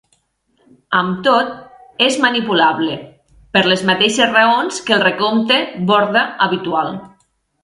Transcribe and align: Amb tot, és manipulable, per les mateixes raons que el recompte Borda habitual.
Amb 0.99 1.17
tot, 1.27 1.51
és 2.05 2.17
manipulable, 2.23 2.95
per 3.59 3.63
les 3.73 3.85
mateixes 3.91 4.33
raons 4.39 4.81
que 4.89 4.97
el 4.97 5.05
recompte 5.05 5.61
Borda 5.93 6.25
habitual. 6.49 6.93